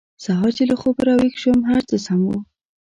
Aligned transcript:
سهار 0.23 0.51
چې 0.57 0.63
له 0.69 0.75
خوبه 0.81 1.01
راویښ 1.07 1.35
شوم 1.43 1.59
هر 1.69 1.81
څه 1.89 1.95
سم 2.05 2.19
وو 2.27 2.37